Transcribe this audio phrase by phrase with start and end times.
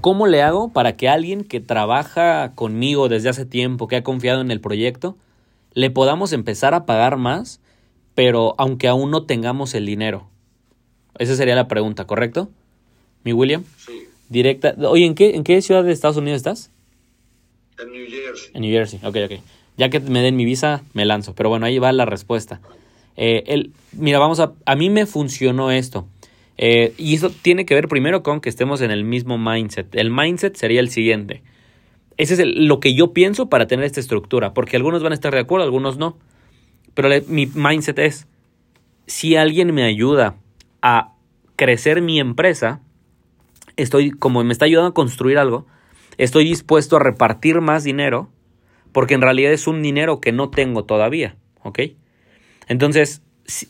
[0.00, 4.40] ¿Cómo le hago para que alguien que trabaja conmigo desde hace tiempo, que ha confiado
[4.40, 5.16] en el proyecto,
[5.74, 7.60] le podamos empezar a pagar más,
[8.14, 10.28] pero aunque aún no tengamos el dinero?
[11.18, 12.48] Esa sería la pregunta, ¿correcto?
[13.24, 13.64] ¿Mi William?
[13.76, 14.74] Sí, Directa.
[14.88, 16.70] Oye, ¿en qué, ¿en qué ciudad de Estados Unidos estás?
[17.82, 18.50] en New Jersey.
[18.54, 19.40] En New Jersey, ok, ok.
[19.76, 21.34] Ya que me den mi visa, me lanzo.
[21.34, 22.60] Pero bueno, ahí va la respuesta.
[23.16, 24.52] Eh, el, mira, vamos a...
[24.66, 26.06] A mí me funcionó esto.
[26.62, 29.94] Eh, y eso tiene que ver primero con que estemos en el mismo mindset.
[29.94, 31.42] El mindset sería el siguiente.
[32.18, 34.52] Ese es el- lo que yo pienso para tener esta estructura.
[34.52, 36.18] Porque algunos van a estar de acuerdo, algunos no.
[36.92, 38.28] Pero mi mindset es,
[39.06, 40.36] si alguien me ayuda
[40.82, 41.14] a
[41.56, 42.82] crecer mi empresa,
[43.76, 45.66] estoy, como me está ayudando a construir algo,
[46.18, 48.28] estoy dispuesto a repartir más dinero
[48.92, 51.80] porque en realidad es un dinero que no tengo todavía, ¿ok?
[52.68, 53.22] Entonces,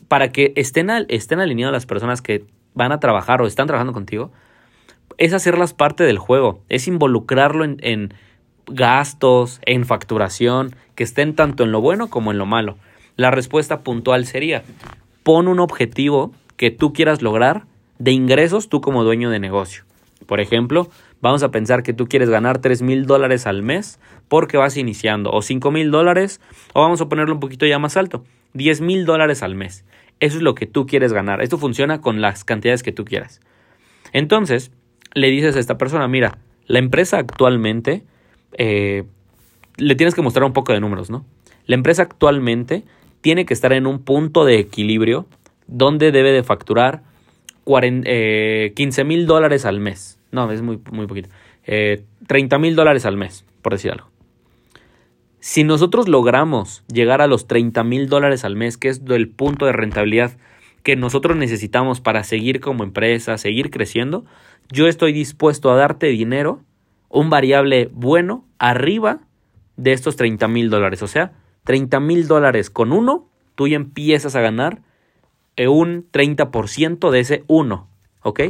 [0.09, 3.93] para que estén, al- estén alineadas las personas que van a trabajar o están trabajando
[3.93, 4.31] contigo,
[5.17, 8.13] es hacerlas parte del juego, es involucrarlo en, en
[8.67, 12.77] gastos, en facturación, que estén tanto en lo bueno como en lo malo.
[13.15, 14.63] La respuesta puntual sería,
[15.23, 17.63] pon un objetivo que tú quieras lograr
[17.99, 19.83] de ingresos tú como dueño de negocio.
[20.25, 20.89] Por ejemplo,
[21.21, 25.31] vamos a pensar que tú quieres ganar 3 mil dólares al mes porque vas iniciando,
[25.31, 26.39] o 5 mil dólares,
[26.73, 29.83] o vamos a ponerlo un poquito ya más alto, 10 mil dólares al mes.
[30.21, 31.41] Eso es lo que tú quieres ganar.
[31.41, 33.41] Esto funciona con las cantidades que tú quieras.
[34.13, 34.71] Entonces,
[35.15, 38.03] le dices a esta persona, mira, la empresa actualmente,
[38.57, 39.03] eh,
[39.77, 41.25] le tienes que mostrar un poco de números, ¿no?
[41.65, 42.83] La empresa actualmente
[43.21, 45.25] tiene que estar en un punto de equilibrio
[45.65, 47.01] donde debe de facturar
[47.63, 50.19] 40, eh, 15 mil dólares al mes.
[50.31, 51.29] No, es muy, muy poquito.
[51.65, 54.10] Eh, 30 mil dólares al mes, por decir algo.
[55.41, 59.65] Si nosotros logramos llegar a los 30 mil dólares al mes, que es el punto
[59.65, 60.37] de rentabilidad
[60.83, 64.23] que nosotros necesitamos para seguir como empresa, seguir creciendo,
[64.71, 66.61] yo estoy dispuesto a darte dinero,
[67.09, 69.21] un variable bueno, arriba
[69.77, 71.01] de estos 30 mil dólares.
[71.01, 71.33] O sea,
[71.63, 74.83] 30 mil dólares con uno, tú ya empiezas a ganar
[75.55, 77.89] eh, un 30% de ese uno,
[78.21, 78.41] ¿ok?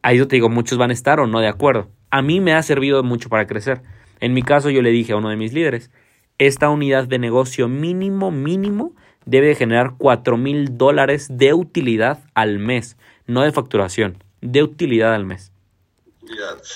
[0.00, 1.90] Ahí yo te digo, muchos van a estar o no de acuerdo.
[2.08, 3.82] A mí me ha servido mucho para crecer.
[4.24, 5.90] En mi caso yo le dije a uno de mis líderes,
[6.38, 8.94] esta unidad de negocio mínimo, mínimo,
[9.26, 12.96] debe de generar 4 mil dólares de utilidad al mes,
[13.26, 15.52] no de facturación, de utilidad al mes.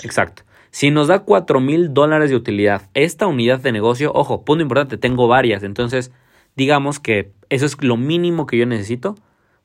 [0.03, 0.43] Exacto.
[0.71, 4.99] Si nos da 4 mil dólares de utilidad esta unidad de negocio, ojo, punto importante,
[4.99, 6.13] tengo varias, entonces
[6.55, 9.15] digamos que eso es lo mínimo que yo necesito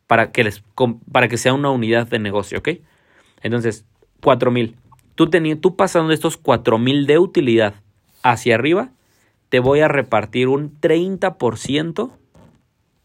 [0.07, 0.63] para que, les,
[1.11, 2.69] para que sea una unidad de negocio, ¿ok?
[3.41, 3.83] Entonces,
[4.21, 4.77] 4 mil.
[5.15, 7.75] Tú, tú pasando estos 4 mil de utilidad
[8.23, 8.89] hacia arriba,
[9.49, 12.11] te voy a repartir un 30%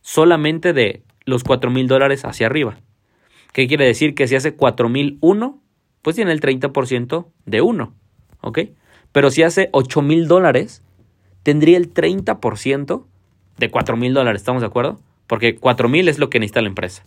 [0.00, 2.78] solamente de los 4 mil dólares hacia arriba.
[3.52, 4.14] ¿Qué quiere decir?
[4.14, 5.60] Que si hace 4001,
[6.02, 7.92] pues tiene el 30% de 1,
[8.40, 8.58] ¿ok?
[9.12, 10.82] Pero si hace 8 mil dólares,
[11.42, 13.04] tendría el 30%
[13.58, 15.00] de 4 mil dólares, ¿estamos de acuerdo?
[15.26, 17.04] Porque 4 mil es lo que necesita la empresa.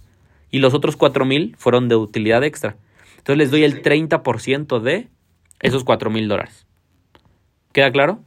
[0.51, 2.75] Y los otros 4 mil fueron de utilidad extra.
[3.21, 5.09] Entonces les doy el 30% de
[5.59, 6.65] esos 4 mil dólares.
[7.71, 8.19] ¿Queda claro?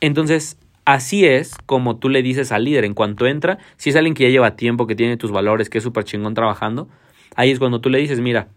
[0.00, 4.14] Entonces, así es como tú le dices al líder en cuanto entra, si es alguien
[4.14, 6.88] que ya lleva tiempo, que tiene tus valores, que es súper chingón trabajando,
[7.36, 8.48] ahí es cuando tú le dices, mira,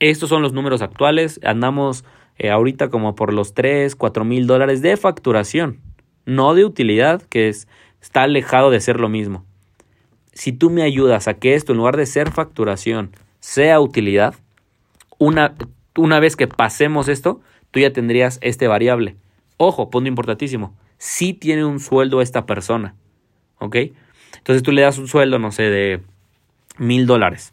[0.00, 2.04] estos son los números actuales, andamos
[2.38, 5.78] eh, ahorita como por los 3, 4 mil dólares de facturación,
[6.26, 7.68] no de utilidad, que es,
[8.02, 9.44] está alejado de ser lo mismo.
[10.32, 14.34] Si tú me ayudas a que esto, en lugar de ser facturación, sea utilidad,
[15.20, 15.54] una,
[15.96, 19.16] una vez que pasemos esto, tú ya tendrías este variable.
[19.58, 20.74] Ojo, punto importantísimo.
[20.98, 22.96] Sí tiene un sueldo esta persona.
[23.58, 23.76] ¿Ok?
[24.38, 26.00] Entonces tú le das un sueldo, no sé, de
[26.78, 27.52] mil dólares.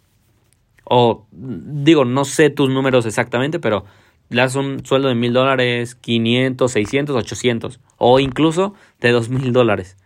[0.86, 3.84] O digo, no sé tus números exactamente, pero
[4.30, 7.80] le das un sueldo de mil dólares, 500, 600, 800.
[7.98, 9.98] O incluso de dos mil dólares.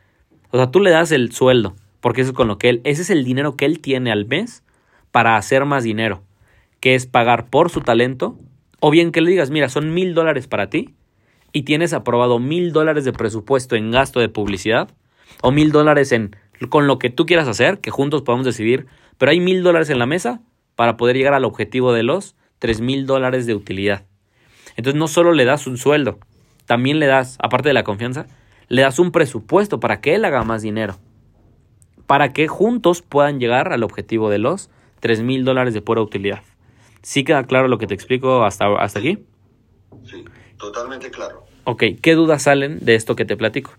[0.50, 1.76] O sea, tú le das el sueldo.
[2.00, 4.26] Porque eso es con lo que él, ese es el dinero que él tiene al
[4.26, 4.64] mes
[5.12, 6.24] para hacer más dinero.
[6.82, 8.38] Que es pagar por su talento.
[8.82, 10.96] O bien que le digas, mira, son mil dólares para ti
[11.54, 14.90] y tienes aprobado mil dólares de presupuesto en gasto de publicidad
[15.42, 16.36] o mil dólares en
[16.70, 18.86] con lo que tú quieras hacer, que juntos podamos decidir,
[19.18, 20.42] pero hay mil dólares en la mesa
[20.76, 24.06] para poder llegar al objetivo de los tres mil dólares de utilidad.
[24.76, 26.20] Entonces no solo le das un sueldo,
[26.66, 28.28] también le das, aparte de la confianza,
[28.68, 30.98] le das un presupuesto para que él haga más dinero,
[32.06, 34.70] para que juntos puedan llegar al objetivo de los
[35.00, 36.44] tres mil dólares de pura utilidad.
[37.04, 39.18] ¿Sí queda claro lo que te explico hasta, hasta aquí?
[40.10, 40.24] Sí,
[40.58, 41.44] totalmente claro.
[41.64, 43.74] Ok, ¿qué dudas salen de esto que te platico?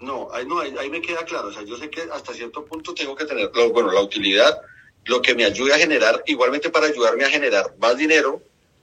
[0.00, 1.48] No, ahí, no ahí, ahí me queda claro.
[1.48, 4.60] O sea, yo sé que hasta cierto punto tengo que tener, lo- bueno, la utilidad,
[5.06, 8.40] lo que me ayude a generar, igualmente para ayudarme a generar más dinero,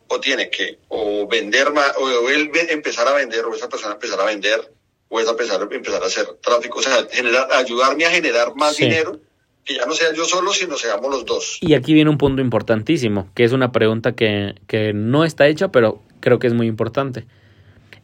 [0.08, 4.20] o tiene que o vender más, o él empezar a vender, o esa persona empezar
[4.20, 4.72] a vender,
[5.10, 8.84] o esa persona empezar a hacer tráfico, o sea, generar, ayudarme a generar más Sí.
[8.84, 9.20] dinero,
[9.66, 11.58] que ya no sea yo solo, sino seamos los dos.
[11.62, 15.70] Y aquí viene un punto importantísimo, que es una pregunta que, que no está hecha,
[15.70, 17.26] pero creo que es muy importante.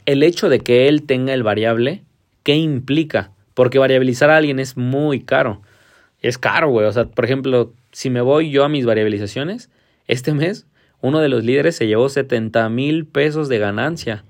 [0.06, 2.04] El hecho de que él tenga el variable,
[2.44, 3.31] ¿qué implica?
[3.54, 5.62] Porque variabilizar a alguien es muy caro.
[6.22, 6.88] Es caro, güey.
[6.88, 9.69] O sea, por ejemplo, si me voy yo a mis variabilizaciones,
[10.08, 10.66] este mes
[11.02, 14.24] uno de los líderes se llevó 70 mil pesos de ganancia.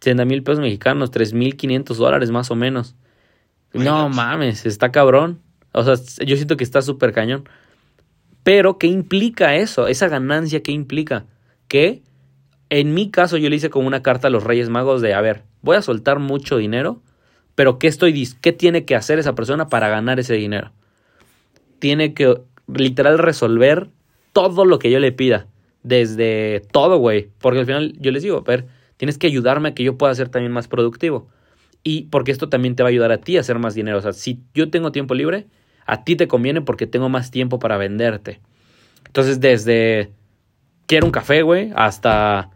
[0.00, 2.94] 70 mil pesos mexicanos, 3 mil 500 dólares más o menos.
[3.72, 5.40] No mames, está cabrón.
[5.74, 5.94] O sea,
[6.24, 7.48] yo siento que está súper cañón.
[8.42, 9.88] Pero, ¿qué implica eso?
[9.88, 11.26] Esa ganancia, ¿qué implica?
[11.68, 12.02] Que
[12.70, 15.20] en mi caso yo le hice como una carta a los Reyes Magos de, a
[15.20, 17.02] ver, voy a soltar mucho dinero,
[17.54, 20.72] pero ¿qué, estoy, qué tiene que hacer esa persona para ganar ese dinero?
[21.78, 23.88] Tiene que literal resolver
[24.32, 25.46] todo lo que yo le pida.
[25.82, 27.30] Desde todo, güey.
[27.38, 28.66] Porque al final yo les digo, a ver,
[28.96, 31.28] tienes que ayudarme a que yo pueda ser también más productivo.
[31.82, 33.98] Y porque esto también te va a ayudar a ti a hacer más dinero.
[33.98, 35.46] O sea, si yo tengo tiempo libre,
[35.86, 38.40] a ti te conviene porque tengo más tiempo para venderte.
[39.06, 40.10] Entonces, desde
[40.86, 42.50] quiero un café, güey, hasta...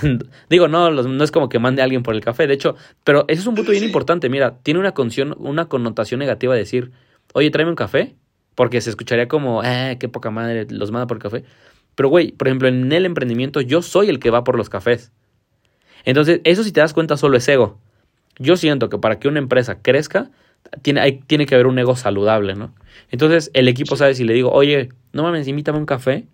[0.50, 3.24] Digo, no, no es como que mande a alguien por el café, de hecho, pero
[3.28, 4.28] ese es un punto bien importante.
[4.28, 6.92] Mira, tiene una, conción- una connotación negativa decir,
[7.32, 8.14] oye, tráeme un café,
[8.54, 11.44] porque se escucharía como, eh, qué poca madre, los manda por el café.
[11.94, 15.10] Pero, güey, por ejemplo, en el emprendimiento yo soy el que va por los cafés.
[16.04, 17.78] Entonces, eso si te das cuenta solo es ego.
[18.38, 20.30] Yo siento que para que una empresa crezca,
[20.82, 22.74] tiene, hay- tiene que haber un ego saludable, ¿no?
[23.10, 26.26] Entonces, el equipo sabe si le digo, oye, no mames, invítame un café,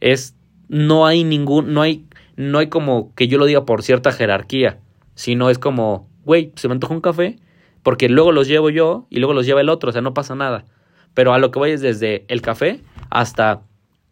[0.00, 0.34] es,
[0.68, 4.78] no hay ningún, no hay, no hay como que yo lo diga por cierta jerarquía,
[5.14, 7.38] sino es como, güey, se me antoja un café,
[7.82, 10.34] porque luego los llevo yo y luego los lleva el otro, o sea, no pasa
[10.34, 10.64] nada.
[11.14, 12.80] Pero a lo que voy es desde el café
[13.10, 13.62] hasta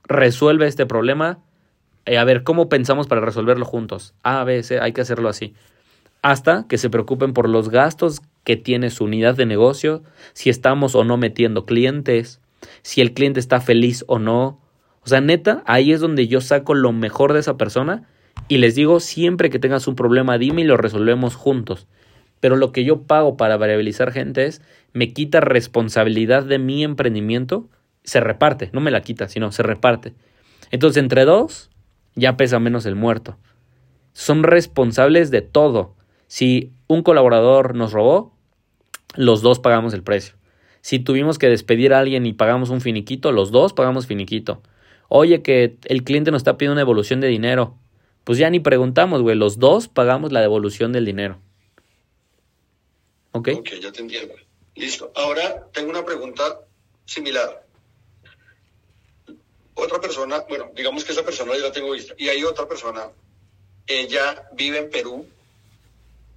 [0.04, 1.38] resuelve este problema,
[2.06, 4.14] eh, a ver, ¿cómo pensamos para resolverlo juntos?
[4.22, 5.54] A, B, C, hay que hacerlo así
[6.22, 10.02] hasta que se preocupen por los gastos que tiene su unidad de negocio,
[10.34, 12.40] si estamos o no metiendo clientes,
[12.82, 14.60] si el cliente está feliz o no.
[15.02, 18.08] O sea, neta, ahí es donde yo saco lo mejor de esa persona
[18.48, 21.86] y les digo, siempre que tengas un problema, dime y lo resolvemos juntos.
[22.40, 24.60] Pero lo que yo pago para variabilizar gente es,
[24.92, 27.68] me quita responsabilidad de mi emprendimiento,
[28.02, 30.12] se reparte, no me la quita, sino se reparte.
[30.70, 31.70] Entonces, entre dos,
[32.14, 33.38] ya pesa menos el muerto.
[34.12, 35.96] Son responsables de todo.
[36.26, 38.33] Si un colaborador nos robó,
[39.16, 40.34] los dos pagamos el precio.
[40.80, 44.62] Si tuvimos que despedir a alguien y pagamos un finiquito, los dos pagamos finiquito.
[45.08, 47.78] Oye, que el cliente nos está pidiendo una devolución de dinero.
[48.24, 49.36] Pues ya ni preguntamos, güey.
[49.36, 51.38] Los dos pagamos la devolución del dinero.
[53.32, 53.48] ¿Ok?
[53.56, 54.34] Ok, ya te entiendo.
[54.74, 55.12] Listo.
[55.14, 56.60] Ahora tengo una pregunta
[57.04, 57.64] similar.
[59.74, 62.14] Otra persona, bueno, digamos que esa persona ya la tengo vista.
[62.16, 63.08] Y hay otra persona,
[63.86, 65.26] ella vive en Perú,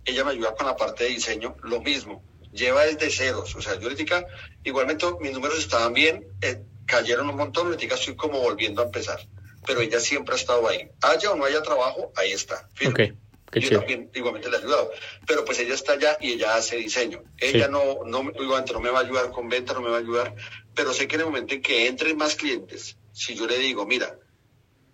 [0.05, 3.55] ella me ayuda con la parte de diseño, lo mismo, lleva desde ceros.
[3.55, 4.25] O sea, yo ahorita,
[4.63, 9.19] igualmente mis números estaban bien, eh, cayeron un montón, ahorita estoy como volviendo a empezar.
[9.65, 10.89] Pero ella siempre ha estado ahí.
[11.01, 12.67] Haya o no haya trabajo, ahí está.
[12.73, 12.91] firme.
[13.11, 13.17] Ok,
[13.51, 13.79] qué yo chido.
[13.79, 14.91] también igualmente le he ayudado.
[15.25, 17.23] Pero pues ella está allá y ella hace diseño.
[17.37, 17.71] Ella Sí.
[17.71, 19.99] no, no, me- igualmente no me va a ayudar con venta, no me va a
[19.99, 20.35] ayudar.
[20.73, 23.85] Pero sé que en el momento en que entren más clientes, si yo le digo,
[23.85, 24.17] mira,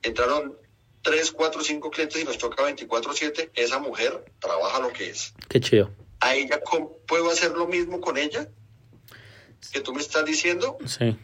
[0.02, 0.58] entraron
[1.02, 5.34] 3, 4, 5 clientes y nos toca 24-7, esa mujer trabaja lo que es.
[5.50, 5.92] Qué chido.
[6.24, 8.48] ¿A ella cómo- puedo hacer lo mismo con ella?
[9.72, 11.16] Que tú me estás diciendo, Sí.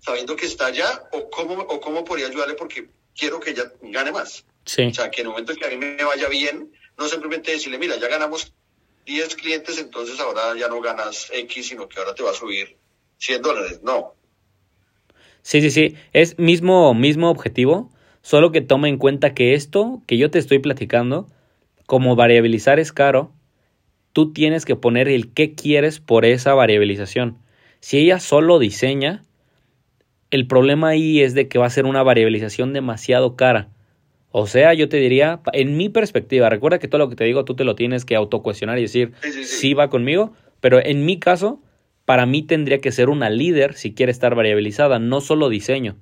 [0.00, 4.12] sabiendo que está allá, o cómo, o cómo podría ayudarle porque quiero que ella gane
[4.12, 4.44] más.
[4.64, 4.82] Sí.
[4.86, 7.52] O sea, que en el momento en que a mí me vaya bien, no simplemente
[7.52, 8.52] decirle, mira, ya ganamos
[9.06, 12.76] 10 clientes, entonces ahora ya no ganas X, sino que ahora te va a subir
[13.18, 13.80] 100 dólares.
[13.82, 14.14] No.
[15.42, 15.96] Sí, sí, sí.
[16.12, 17.90] Es mismo, mismo objetivo,
[18.22, 21.26] solo que toma en cuenta que esto que yo te estoy platicando,
[21.86, 23.32] como variabilizar es caro,
[24.12, 27.38] tú tienes que poner el qué quieres por esa variabilización.
[27.80, 29.24] Si ella solo diseña,
[30.30, 33.68] el problema ahí es de que va a ser una variabilización demasiado cara.
[34.30, 37.44] O sea, yo te diría, en mi perspectiva, recuerda que todo lo que te digo
[37.44, 39.56] tú te lo tienes que autocuestionar y decir, Sí, sí, sí.
[39.56, 41.62] sí va conmigo, pero en mi caso,
[42.04, 45.96] para mí tendría que ser una líder si quiere estar variabilizada, no solo diseño.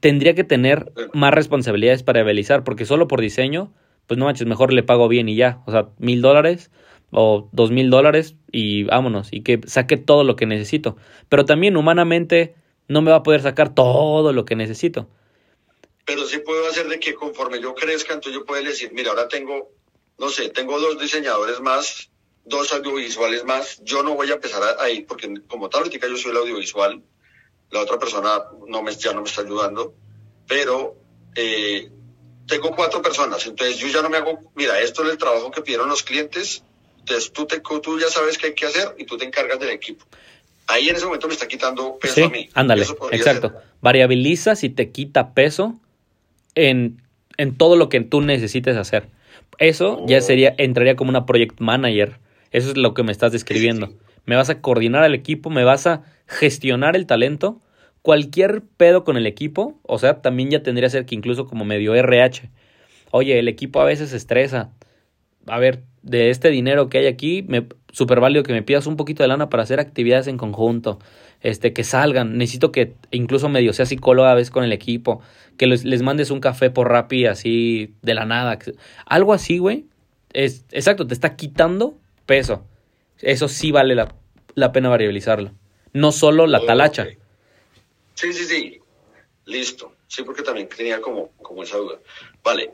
[0.00, 3.72] Tendría que tener más responsabilidades para variabilizar, porque solo por diseño,
[4.06, 5.62] pues no manches, mejor le pago bien y ya.
[5.66, 6.70] O sea, mil dólares
[7.10, 10.96] o dos mil dólares y vámonos, y que saque todo lo que necesito.
[11.28, 12.54] Pero también humanamente
[12.88, 15.08] no me va a poder sacar todo lo que necesito.
[16.04, 19.28] Pero sí puedo hacer de que conforme yo crezca, entonces yo puedo decir, mira, ahora
[19.28, 19.70] tengo,
[20.18, 22.10] no sé, tengo dos diseñadores más,
[22.44, 23.80] dos audiovisuales más.
[23.84, 27.02] Yo no voy a empezar ahí, porque como tal, ahorita yo soy el audiovisual.
[27.70, 29.94] La otra persona no me, ya no me está ayudando.
[30.48, 30.96] Pero
[31.36, 31.90] eh,
[32.46, 35.62] tengo cuatro personas, entonces yo ya no me hago, mira, esto es el trabajo que
[35.62, 36.62] pidieron los clientes,
[36.98, 39.70] entonces tú, te, tú ya sabes qué hay que hacer y tú te encargas del
[39.70, 40.04] equipo.
[40.68, 42.48] Ahí en ese momento me está quitando peso a mí.
[42.54, 43.52] Ándale, exacto.
[43.80, 45.74] Variabilizas y te quita peso
[46.54, 47.02] en,
[47.36, 49.08] en, todo lo que tú necesites hacer.
[49.58, 50.20] Eso ya oh.
[50.22, 52.18] sería, entraría como una project manager.
[52.52, 53.92] Eso es lo que me estás describiendo.
[54.24, 57.60] Me vas a coordinar al equipo, me vas a gestionar el talento.
[58.02, 61.64] Cualquier pedo con el equipo, o sea, también ya tendría que ser que incluso como
[61.64, 62.50] medio RH.
[63.12, 64.72] Oye, el equipo a veces estresa.
[65.46, 68.96] A ver, de este dinero que hay aquí, me, súper válido que me pidas un
[68.96, 70.98] poquito de lana para hacer actividades en conjunto,
[71.40, 72.38] este, que salgan.
[72.38, 75.20] Necesito que incluso medio sea psicóloga a veces con el equipo,
[75.56, 78.58] que les, les mandes un café por Rappi así de la nada.
[79.06, 79.86] Algo así, güey.
[80.32, 82.64] Es, exacto, te está quitando peso.
[83.20, 84.14] Eso sí vale la,
[84.54, 85.52] la pena variabilizarlo.
[85.92, 87.06] No solo la talacha.
[88.14, 88.80] Sí, sí, sí.
[89.44, 89.96] Listo.
[90.06, 91.98] Sí, porque también tenía como, como esa duda.
[92.42, 92.72] Vale.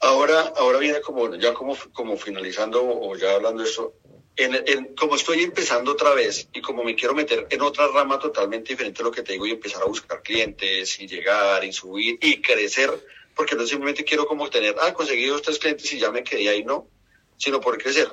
[0.00, 3.94] Ahora, ahora viene como, ya como, como finalizando o ya hablando de esto,
[4.36, 8.72] en, como estoy empezando otra vez y como me quiero meter en otra rama totalmente
[8.72, 12.18] diferente a lo que te digo y empezar a buscar clientes y llegar y subir
[12.20, 12.90] y crecer,
[13.34, 16.48] porque no simplemente quiero como tener, ah, conseguí dos, tres clientes y ya me quedé
[16.48, 16.88] ahí, no,
[17.36, 18.08] sino por crecer.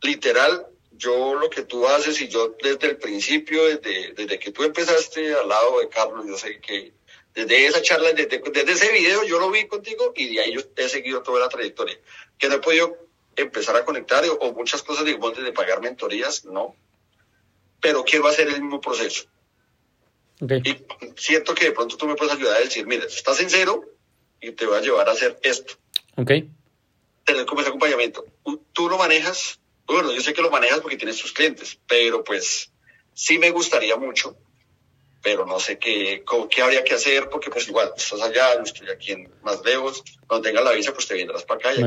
[0.00, 4.62] Literal, yo lo que tú haces y yo desde el principio, desde, desde que tú
[4.62, 6.92] empezaste al lado de Carlos, yo sé que
[7.34, 10.60] desde esa charla, desde, desde ese video yo lo vi contigo y de ahí yo
[10.76, 11.98] he seguido toda la trayectoria,
[12.38, 12.96] que no he podido
[13.36, 16.76] empezar a conectar o, muchas cosas de de pagar mentorías, no.
[17.80, 19.24] Pero quiero hacer el mismo proceso.
[20.40, 20.76] Y
[21.16, 23.84] siento que de pronto tú me puedes ayudar a decir, mira, estás en cero
[24.40, 25.74] y te voy a llevar a hacer esto.
[26.16, 26.30] Ok.
[27.24, 28.24] Tener como ese acompañamiento.
[28.72, 32.72] Tú lo manejas, bueno, yo sé que lo manejas porque tienes tus clientes, pero pues
[33.12, 34.36] sí me gustaría mucho,
[35.22, 38.88] pero no sé qué, qué habría que hacer porque pues igual, estás allá, no estoy
[38.90, 41.74] aquí en más lejos, cuando tengas la visa pues te vendrás para acá.
[41.74, 41.82] Y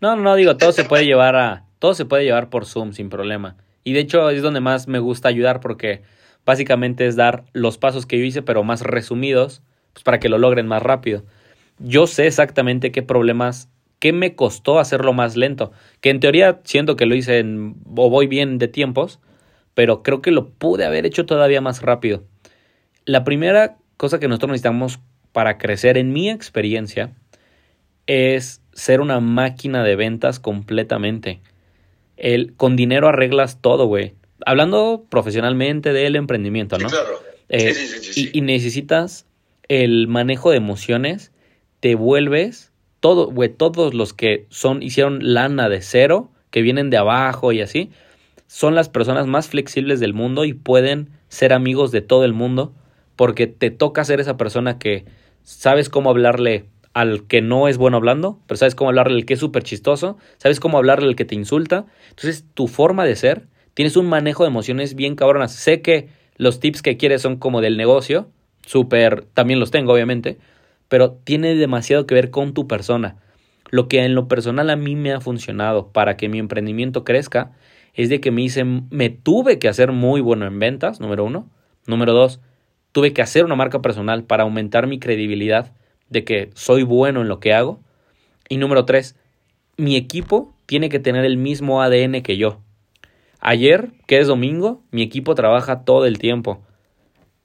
[0.00, 3.10] no, no, digo, todo se puede llevar a, todo se puede llevar por Zoom sin
[3.10, 3.56] problema.
[3.84, 6.02] Y de hecho es donde más me gusta ayudar porque
[6.44, 10.38] básicamente es dar los pasos que yo hice, pero más resumidos, pues para que lo
[10.38, 11.24] logren más rápido.
[11.78, 13.68] Yo sé exactamente qué problemas,
[14.06, 18.08] qué me costó hacerlo más lento, que en teoría siento que lo hice en, o
[18.08, 19.18] voy bien de tiempos,
[19.74, 22.22] pero creo que lo pude haber hecho todavía más rápido.
[23.04, 25.00] La primera cosa que nosotros necesitamos
[25.32, 27.16] para crecer, en mi experiencia,
[28.06, 31.40] es ser una máquina de ventas completamente.
[32.16, 34.14] El, con dinero arreglas todo, güey.
[34.46, 36.86] Hablando profesionalmente del emprendimiento, ¿no?
[36.88, 37.18] claro.
[37.48, 37.74] Eh,
[38.32, 39.26] y, necesitas
[39.66, 41.32] el manejo de emociones,
[41.80, 42.70] te vuelves
[43.56, 47.90] todos los que son, hicieron lana de cero, que vienen de abajo y así,
[48.46, 52.74] son las personas más flexibles del mundo y pueden ser amigos de todo el mundo
[53.16, 55.04] porque te toca ser esa persona que
[55.42, 59.34] sabes cómo hablarle al que no es bueno hablando, pero sabes cómo hablarle al que
[59.34, 61.86] es súper chistoso, sabes cómo hablarle al que te insulta.
[62.08, 65.52] Entonces, tu forma de ser, tienes un manejo de emociones bien cabronas.
[65.52, 68.30] Sé que los tips que quieres son como del negocio,
[68.64, 70.38] súper, también los tengo, obviamente,
[70.88, 73.16] pero tiene demasiado que ver con tu persona.
[73.70, 77.52] Lo que en lo personal a mí me ha funcionado para que mi emprendimiento crezca
[77.94, 81.48] es de que me hice, me tuve que hacer muy bueno en ventas, número uno.
[81.86, 82.40] Número dos,
[82.92, 85.72] tuve que hacer una marca personal para aumentar mi credibilidad
[86.08, 87.80] de que soy bueno en lo que hago.
[88.48, 89.16] Y número tres,
[89.76, 92.60] mi equipo tiene que tener el mismo ADN que yo.
[93.40, 96.65] Ayer, que es domingo, mi equipo trabaja todo el tiempo.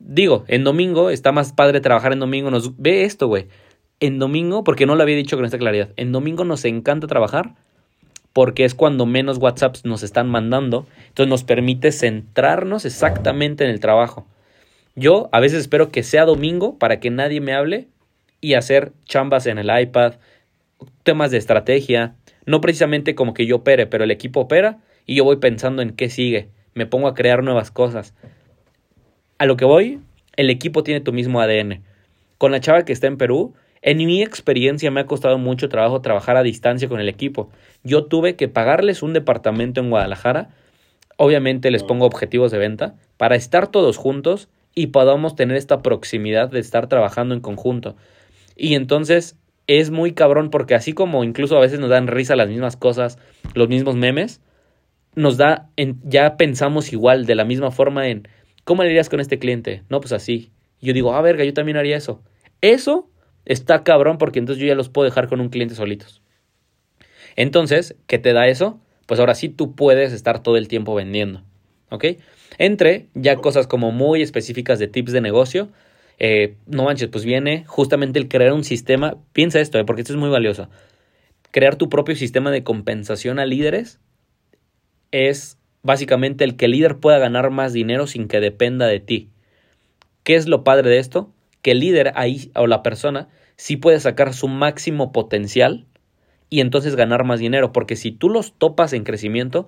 [0.03, 2.51] Digo, en domingo está más padre trabajar en domingo.
[2.51, 3.47] Nos ve esto, güey.
[3.99, 5.89] En domingo, porque no lo había dicho con esta claridad.
[5.95, 7.55] En domingo nos encanta trabajar
[8.33, 10.85] porque es cuando menos WhatsApps nos están mandando.
[11.07, 14.25] Entonces nos permite centrarnos exactamente en el trabajo.
[14.95, 17.87] Yo a veces espero que sea domingo para que nadie me hable
[18.41, 20.15] y hacer chambas en el iPad,
[21.03, 22.15] temas de estrategia,
[22.45, 25.91] no precisamente como que yo opere, pero el equipo opera y yo voy pensando en
[25.91, 28.13] qué sigue, me pongo a crear nuevas cosas.
[29.41, 29.99] A lo que voy,
[30.35, 31.81] el equipo tiene tu mismo ADN.
[32.37, 35.99] Con la chava que está en Perú, en mi experiencia me ha costado mucho trabajo
[35.99, 37.49] trabajar a distancia con el equipo.
[37.83, 40.49] Yo tuve que pagarles un departamento en Guadalajara,
[41.17, 46.51] obviamente les pongo objetivos de venta, para estar todos juntos y podamos tener esta proximidad
[46.51, 47.95] de estar trabajando en conjunto.
[48.55, 52.49] Y entonces es muy cabrón porque así como incluso a veces nos dan risa las
[52.49, 53.17] mismas cosas,
[53.55, 54.39] los mismos memes,
[55.15, 58.27] nos da, en, ya pensamos igual, de la misma forma en,
[58.63, 59.83] ¿cómo le dirías con este cliente?
[59.89, 60.51] No, pues así.
[60.81, 62.21] Yo digo, ah, verga, yo también haría eso.
[62.61, 63.09] Eso
[63.45, 66.21] está cabrón porque entonces yo ya los puedo dejar con un cliente solitos.
[67.35, 68.79] Entonces, ¿qué te da eso?
[69.05, 71.43] Pues ahora sí tú puedes estar todo el tiempo vendiendo.
[71.89, 72.05] ¿Ok?
[72.57, 75.69] Entre ya cosas como muy específicas de tips de negocio,
[76.19, 80.13] eh, no manches, pues viene justamente el crear un sistema, piensa esto, eh, porque esto
[80.13, 80.69] es muy valioso,
[81.51, 83.99] crear tu propio sistema de compensación a líderes
[85.11, 89.29] es básicamente el que el líder pueda ganar más dinero sin que dependa de ti.
[90.23, 91.31] ¿Qué es lo padre de esto?
[91.61, 95.85] Que el líder ahí o la persona sí puede sacar su máximo potencial
[96.49, 99.67] y entonces ganar más dinero, porque si tú los topas en crecimiento,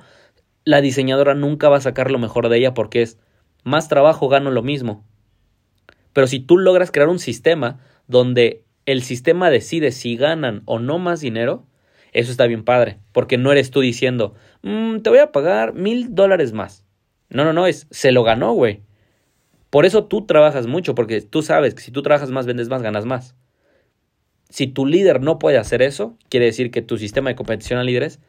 [0.65, 3.17] la diseñadora nunca va a sacar lo mejor de ella porque es
[3.63, 5.05] más trabajo, gano lo mismo.
[6.11, 10.99] Pero si tú logras crear un sistema donde el sistema decide si ganan o no
[10.99, 11.65] más dinero,
[12.11, 16.15] eso está bien padre, porque no eres tú diciendo, mm, te voy a pagar mil
[16.15, 16.83] dólares más.
[17.29, 18.81] No, no, no, es, se lo ganó, güey.
[19.69, 22.81] Por eso tú trabajas mucho, porque tú sabes que si tú trabajas más, vendes más,
[22.81, 23.35] ganas más.
[24.49, 27.83] Si tu líder no puede hacer eso, quiere decir que tu sistema de competición a
[27.83, 28.19] líderes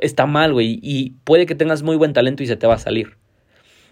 [0.00, 2.78] está mal, güey, y puede que tengas muy buen talento y se te va a
[2.78, 3.18] salir.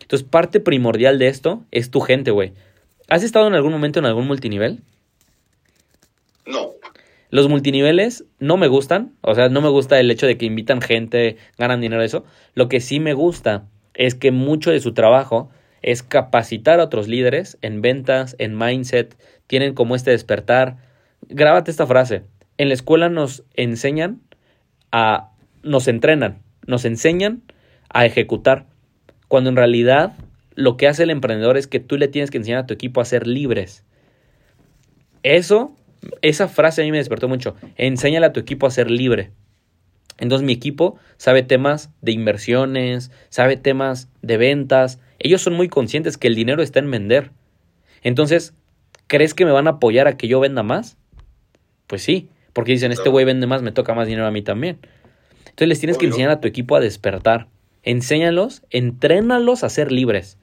[0.00, 2.52] Entonces, parte primordial de esto es tu gente, güey.
[3.09, 4.81] ¿Has estado en algún momento en algún multinivel?
[6.47, 6.71] No.
[7.32, 10.82] Los multiniveles no me gustan, o sea, no me gusta el hecho de que invitan
[10.82, 12.26] gente, ganan dinero, eso.
[12.54, 15.48] Lo que sí me gusta es que mucho de su trabajo
[15.80, 20.76] es capacitar a otros líderes en ventas, en mindset, tienen como este despertar.
[21.26, 22.24] Grábate esta frase.
[22.58, 24.20] En la escuela nos enseñan
[24.90, 25.30] a,
[25.62, 27.44] nos entrenan, nos enseñan
[27.88, 28.66] a ejecutar,
[29.28, 30.12] cuando en realidad
[30.54, 33.00] lo que hace el emprendedor es que tú le tienes que enseñar a tu equipo
[33.00, 33.86] a ser libres.
[35.22, 35.74] Eso,
[36.21, 37.54] esa frase a mí me despertó mucho.
[37.76, 39.30] Enséñale a tu equipo a ser libre.
[40.18, 46.16] Entonces mi equipo sabe temas de inversiones, sabe temas de ventas, ellos son muy conscientes
[46.16, 47.30] que el dinero está en vender.
[48.02, 48.54] Entonces,
[49.06, 50.97] ¿crees que me van a apoyar a que yo venda más?
[51.87, 54.78] Pues sí, porque dicen, este güey vende más, me toca más dinero a mí también.
[55.40, 57.49] Entonces les tienes que enseñar a tu equipo a despertar.
[57.82, 60.38] Enséñalos, entrénalos a ser libres.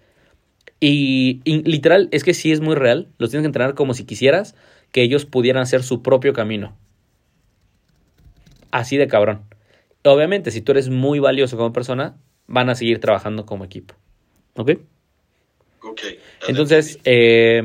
[0.80, 3.10] Y, y, literal, es que sí es muy real.
[3.18, 4.56] Los tienes que entrenar como si quisieras
[4.92, 6.76] que ellos pudieran hacer su propio camino.
[8.72, 9.44] Así de cabrón.
[10.04, 12.16] Obviamente, si tú eres muy valioso como persona,
[12.48, 13.96] van a seguir trabajando como equipo.
[14.56, 14.72] ¿Ok?
[15.84, 16.02] Ok.
[16.48, 17.64] Entonces, eh,